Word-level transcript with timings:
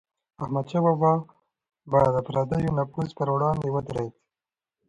احمدشاه 0.43 0.81
بابا 0.85 1.13
به 1.91 1.99
د 2.15 2.17
پردیو 2.27 2.69
د 2.73 2.75
نفوذ 2.79 3.09
پر 3.17 3.27
وړاندې 3.33 3.67
ودرید. 3.71 4.13